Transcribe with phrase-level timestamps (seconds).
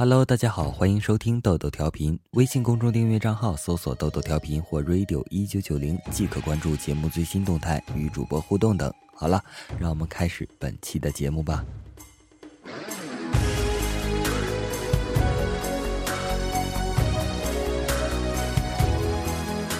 [0.00, 2.18] Hello，大家好，欢迎收听豆豆调频。
[2.30, 8.90] 微信公众订阅账号搜索“豆豆调频”或 “radio 一九九零”，即可关注节目最新动态与主播互动等。
[9.14, 9.44] 好了，
[9.78, 11.62] 让我们开始本期的节目吧。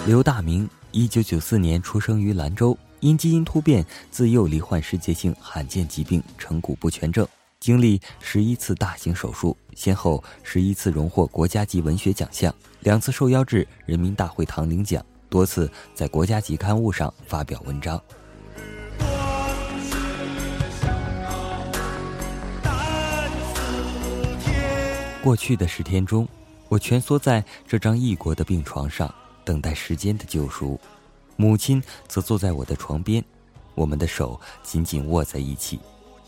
[0.05, 7.27] 刘大明，一九九四年出生于兰州，因基因突变，自幼罹患世界性罕见疾病成骨不全症。
[7.61, 18.01] 经历十一次大型手术，先后十一次荣获国家级文学奖项，两次受邀至人民大会堂领奖，多次在国家级刊物上发表文章。
[25.23, 26.27] 过去的十天中，
[26.67, 29.13] 我蜷缩在这张异国的病床上，
[29.45, 30.79] 等待时间的救赎；
[31.35, 33.23] 母亲则坐在我的床边，
[33.75, 35.79] 我们的手紧紧握在一起。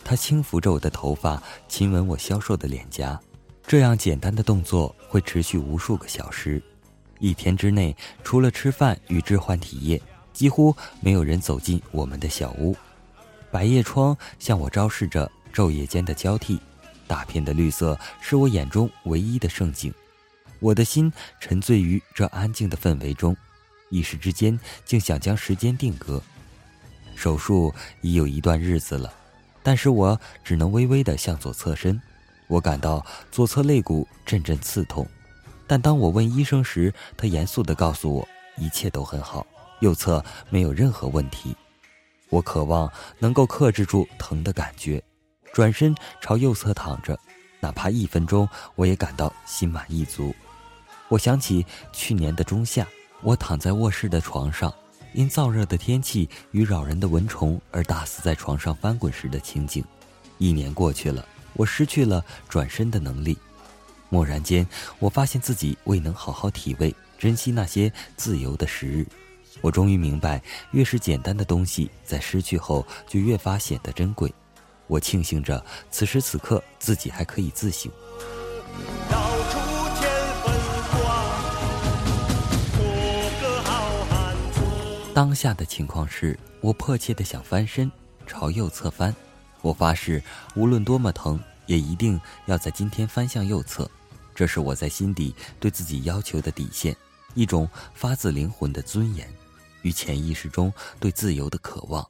[0.03, 3.19] 他轻抚着我的头发，亲吻我消瘦的脸颊。
[3.65, 6.61] 这样简单的动作会持续无数个小时。
[7.19, 10.01] 一天之内，除了吃饭与置换体液，
[10.33, 12.75] 几乎没有人走进我们的小屋。
[13.49, 16.59] 百叶窗向我昭示着昼夜间的交替。
[17.07, 19.93] 大片的绿色是我眼中唯一的盛景。
[20.59, 23.35] 我的心沉醉于这安静的氛围中，
[23.89, 26.21] 一时之间竟想将时间定格。
[27.15, 29.13] 手术已有一段日子了。
[29.63, 31.99] 但是我只能微微地向左侧身，
[32.47, 35.07] 我感到左侧肋骨阵阵刺痛，
[35.65, 39.47] 但当我问医生时，他严肃地告诉我一切都很好，
[39.79, 41.55] 右侧没有任何问题。
[42.29, 45.01] 我渴望能够克制住疼的感觉，
[45.53, 47.17] 转身朝右侧躺着，
[47.59, 50.35] 哪怕一分钟，我也感到心满意足。
[51.07, 52.85] 我想起去年的中夏，
[53.21, 54.73] 我躺在卧室的床上。
[55.13, 59.83] 因燥热的天气与扰人的蚊虫而大肆在床上翻滚时的情景，
[60.37, 63.37] 一年过去了，我失去了转身的能力。
[64.09, 64.67] 蓦然间，
[64.99, 69.07] 我发现自己未能好好体味、珍惜那些自由的时日。
[69.61, 70.41] 我终于明白，
[70.71, 74.33] 越是简单的东西，在失去后就越发显得珍贵。
[74.87, 77.91] 我庆幸着，此时此刻自己还可以自省。
[85.13, 87.91] 当下的情况是我迫切的想翻身，
[88.25, 89.15] 朝右侧翻。
[89.61, 90.21] 我发誓，
[90.55, 93.89] 无论多么疼，也一定要在今天翻向右侧。
[94.33, 96.97] 这是我在心底对自己要求的底线，
[97.35, 99.31] 一种发自灵魂的尊严，
[99.83, 102.03] 与潜意识中对自由的渴望。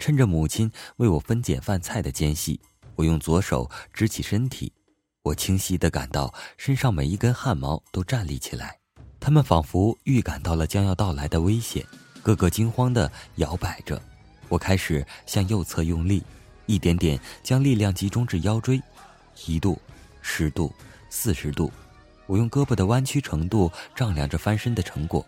[0.00, 2.60] 趁着母亲为我分拣饭菜的间隙，
[2.96, 4.72] 我用左手支起身体。
[5.22, 8.80] 我清晰地感到身上每一根汗毛都站立起来，
[9.20, 11.86] 它们仿佛预感到了将要到来的危险。
[12.26, 14.02] 个个惊慌地摇摆着，
[14.48, 16.20] 我开始向右侧用力，
[16.66, 18.82] 一点点将力量集中至腰椎，
[19.46, 19.80] 一度、
[20.22, 20.74] 十度、
[21.08, 21.70] 四十度，
[22.26, 25.24] 我用胳膊的弯曲程度丈量着翻身的成果，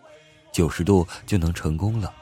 [0.51, 2.13] 九十度就能成功了。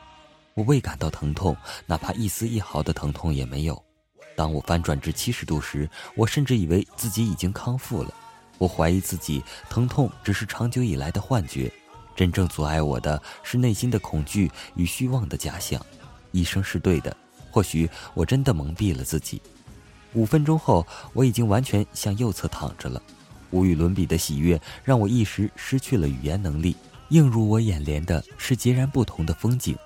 [0.54, 3.84] 我未感到疼痛，哪怕一丝一毫的疼痛也没有。
[4.36, 8.14] 当我翻转至七十度时，我甚至以为自己已经康复了。
[8.60, 11.72] 我怀疑自己疼痛只是长久以来的幻觉。
[12.18, 15.80] 真正阻碍我的是内心的恐惧与虚妄的假象。
[16.32, 17.16] 医生是对的，
[17.52, 19.40] 或许我真的蒙蔽了自己。
[20.14, 23.00] 五分钟后，我已经完全向右侧躺着了。
[23.52, 26.76] 无与伦比的喜悦让我一时失去了语言能力。
[27.10, 29.78] 映入我眼帘的是截然不同的风景：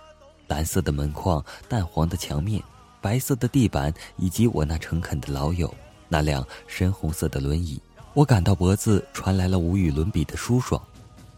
[0.47, 2.63] 蓝色的门框、淡黄的墙面、
[3.01, 5.71] 白色的地板，以及我那诚恳的老友
[6.07, 7.79] 那辆深红色的轮椅。
[8.13, 10.81] 我感到脖子传来了无与伦比的舒爽。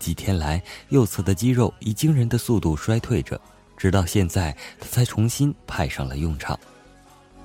[0.04, 3.40] 几天来，右侧的肌肉以惊人的速度衰退着，
[3.78, 6.60] 直到现在，它才重新派上了用场。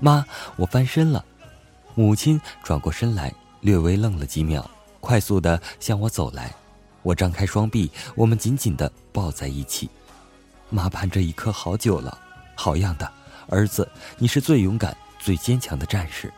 [0.01, 0.27] 妈，
[0.57, 1.25] 我翻身了。
[1.95, 4.69] 母亲转过身来，略微愣了几秒，
[4.99, 6.53] 快速地向我走来。
[7.05, 9.89] 我张开双臂，我们紧紧地抱在一起。
[10.69, 12.19] 妈盼这一刻好久了。
[12.57, 13.09] 好样的，
[13.49, 16.35] 儿子，你是最勇敢、最坚强的战士。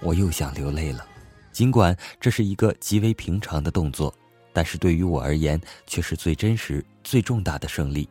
[0.00, 1.06] 我又想流泪了，
[1.52, 4.14] 尽管这是一个极为平常的动作。
[4.58, 8.08] 但是对于我而言，却是最真实、最重大的胜利。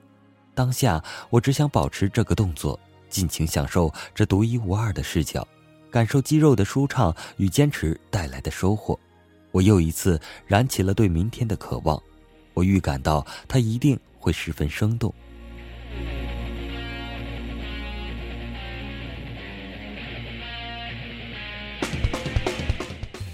[0.55, 2.79] 当下，我只想保持这个动作，
[3.09, 5.45] 尽情享受这独一无二的视角，
[5.91, 8.97] 感受肌肉的舒畅与坚持带来的收获。
[9.51, 12.01] 我又一次燃起了对明天的渴望，
[12.53, 15.13] 我预感到它一定会十分生动。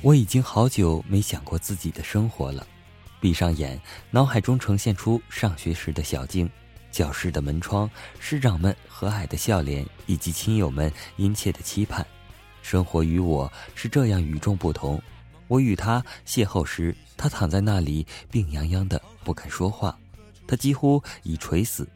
[0.01, 2.65] 我已经好久没想过自己的生活了。
[3.24, 3.80] 闭上眼，
[4.12, 6.52] 脑海中呈现出上学时的小径、
[6.92, 7.90] 教室的门窗、
[8.20, 12.06] 师长们和蔼的笑脸，以及亲友们殷切的期盼。
[12.62, 15.02] 生活与我是这样与众不同。
[15.48, 19.98] 我与他邂逅时，他躺在那里病殃殃的，不肯说话，
[20.46, 21.88] 他几乎已垂死。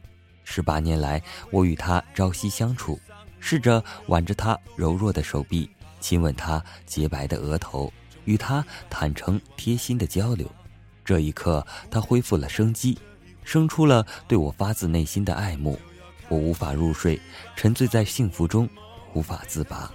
[0.44, 2.98] 十八年来，我与他朝夕相处，
[3.38, 5.68] 试着挽着他柔弱的手臂，
[6.00, 7.92] 亲吻他洁白的额头，
[8.24, 10.50] 与他坦诚贴心的交流。
[11.08, 12.98] 这一刻，他恢复了生机，
[13.42, 15.80] 生出了对我发自内心的爱慕。
[16.28, 17.18] 我无法入睡，
[17.56, 18.68] 沉醉在幸福中，
[19.14, 19.90] 无法自拔。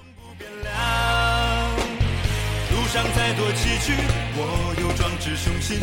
[2.71, 3.93] 路上再多崎岖，
[4.37, 5.77] 我有壮志雄心。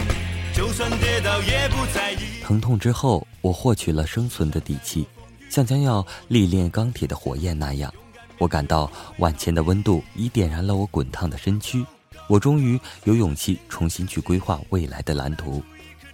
[0.52, 2.42] 就算跌倒也不在意。
[2.42, 5.06] 疼痛之后，我获取了生存的底气，
[5.48, 7.94] 像将要历练钢铁的火焰那样。
[8.38, 11.86] 我感到万千的温度已点燃了我滚烫的身躯。
[12.28, 15.62] 我终于有勇气重新去规划未来的蓝图。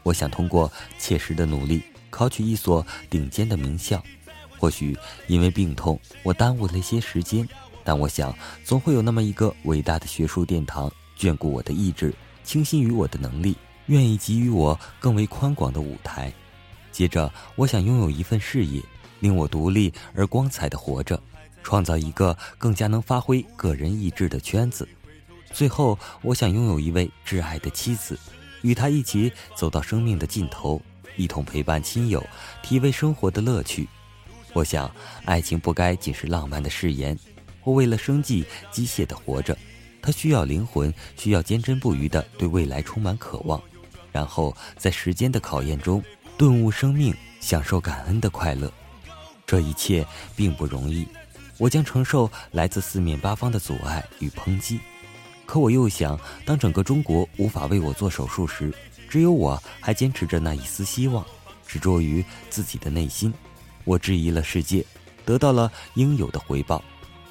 [0.02, 4.02] 我想通过切实的努力，考取一所顶尖的名校。
[4.58, 4.96] 或许
[5.26, 7.46] 因为病痛，我耽误了一些时间，
[7.84, 8.34] 但我想
[8.64, 13.56] 总会有那么一个伟大的学术殿堂，眷顾我的意志，倾心于我的能力。
[13.87, 16.32] 愿意给予我更为宽广的舞台。
[16.90, 18.82] 接着，我想拥有一份事业，
[19.20, 21.22] 令我独立而光彩的活着，
[21.62, 24.88] 创造一个更加能发挥个人意志的圈子。
[25.52, 28.19] 最后，我想拥有一位挚爱的妻子，
[28.62, 30.81] 与她一起走到生命的尽头，
[31.16, 32.25] 一同陪伴亲友，
[32.62, 33.88] 体味生活的乐趣。
[34.52, 34.90] 我想，
[35.25, 37.19] 爱情不该仅是浪漫的誓言。
[37.64, 39.56] 我为了生计，机械的活着，
[40.02, 43.60] 它需要灵魂，需要坚贞不渝的对未来充满渴望。
[44.12, 46.02] 然后在时间的考验中
[46.38, 48.72] 顿悟生命，享受感恩的快乐。
[49.46, 51.06] 这一切并不容易，
[51.58, 54.81] 我将承受来自四面八方的阻碍与抨击。
[55.46, 58.75] 可我又想，当整个中国无法为我做手术时，
[59.08, 61.25] 只有我还坚持着那一丝希望，
[61.66, 63.32] 执着于自己的内心。
[63.84, 64.84] 我质疑了世界，
[65.25, 66.82] 得到了应有的回报。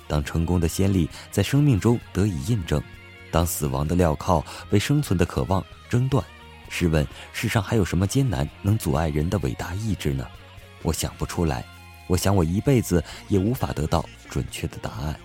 [0.07, 2.81] 当成功的先例在生命中得以印证，
[3.31, 6.23] 当死亡的镣铐被生存的渴望挣断。
[6.69, 10.25] 试问世上还有什么艰难能阻碍人的伟大意志呢？
[10.81, 11.65] 我想不出来。
[12.07, 15.19] 我想我一辈子也无法得到准确的答案。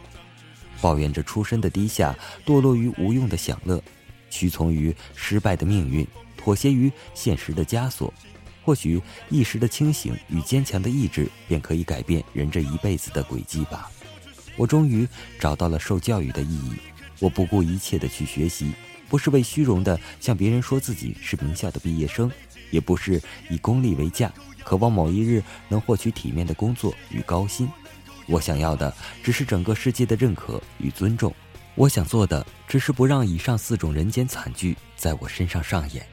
[0.81, 3.82] 抱怨着出身的低下，堕落于无用的享乐，
[4.31, 6.06] 屈从于失败的命运，
[6.37, 8.12] 妥协于现实的枷锁。
[8.62, 13.91] 或许一时的清醒与坚强的意志，便可以改变人这一辈子的轨迹吧。
[14.56, 15.06] 我终于
[15.38, 16.73] 找到了受教育的意义。
[17.19, 18.73] 我不顾一切的去学习。
[19.09, 22.31] 不是为虚荣的向别人说自己是名校的毕业生，
[22.71, 24.32] 也不是以功利为价，
[24.62, 27.69] 渴望某一日能获取体面的工作与高薪。
[28.31, 28.94] 我想要的
[29.25, 31.35] 只是整个世界的认可与尊重。
[31.75, 36.06] 我想做的只是不让以上四种人间惨剧在我身上上演。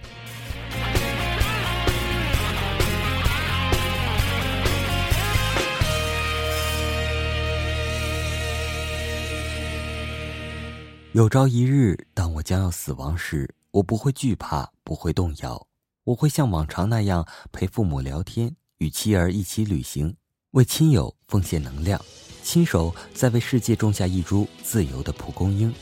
[11.14, 15.68] 有朝一日，当我将要死亡时，我不会惧怕，不会动摇。
[16.04, 20.16] 我会像往常那样陪父母聊天，与妻儿一起旅行，
[20.52, 22.00] 为亲友奉献能量，
[22.42, 25.74] 亲手在为世界种下一株自由的蒲公英。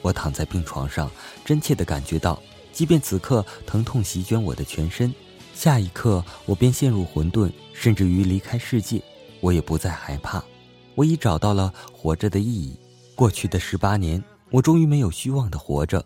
[0.00, 1.10] 我躺在病床上，
[1.44, 2.40] 真切地感觉到，
[2.72, 5.12] 即便此刻疼痛席卷我的全身，
[5.54, 9.02] 下一刻我便陷入混沌，甚至于离开世界，
[9.40, 10.42] 我也不再害怕。
[10.94, 12.78] 我已找到了活着的意义。
[13.14, 14.22] 过去的十八年。
[14.50, 16.02] 我终于没有虚妄的活着，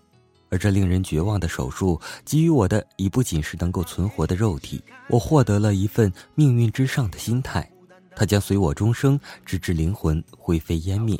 [0.48, 7.70] 而这令人绝望的手术给予我的已不仅是能够存活的肉体，我获得了一份命运之上的心态，
[8.14, 11.18] 它将随我终生，直至灵魂灰飞烟灭。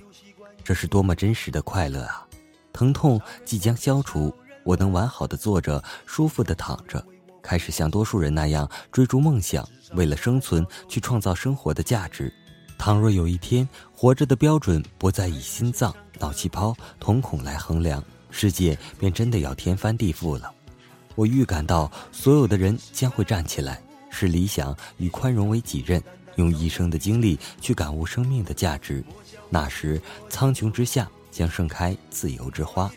[0.65, 2.27] 这是多么真实的快乐啊！
[2.73, 4.35] 疼痛即将消除，
[4.65, 7.05] 我能完好的坐着，舒服的躺着，
[7.43, 12.33] 开始像多数人那样追逐梦想，为了生存去创造生活的价值。
[12.79, 15.95] 倘若有一天，活着的标准不再以心脏。
[16.19, 20.53] 脑细胞、瞳孔来衡量世界，便真的要天翻地覆了。
[21.15, 26.03] 我预感到，所有的人将会站起来，视理想与宽容为己任，
[26.37, 29.05] 用一生的精力去感悟生命的价值。
[29.51, 32.91] 那时，苍穹之下将盛开自由之花。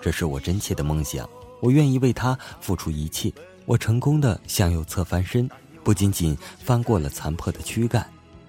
[0.00, 1.28] 这是我真切的梦想，
[1.60, 3.32] 我愿意为它付出一切。
[3.64, 5.48] 我成功的向右侧翻身，
[5.84, 8.04] 不仅仅翻过了残破的躯干，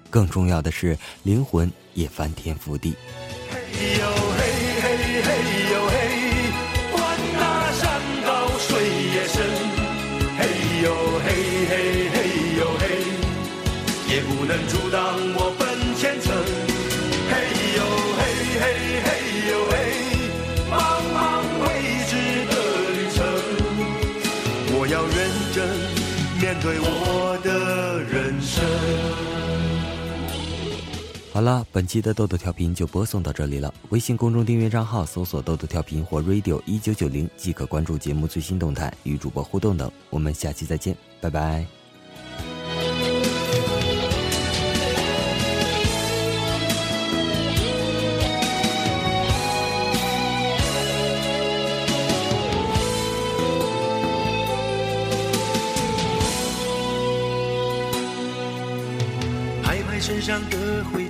[0.09, 2.95] 更重要的是，灵魂也翻天覆地。
[3.51, 4.42] 嘿呦嘿
[31.33, 33.73] 好了，本期的豆豆调频就播送到这里了。
[33.89, 39.91] 微信公众订阅账号搜索“豆豆调频”或 “radio 一九九零”即可关注节目最新动态，与主播互动等。
[40.11, 41.65] 我们下期再见，拜拜。
[59.63, 61.09] 拍拍身上的灰，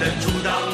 [0.00, 0.69] 能阻挡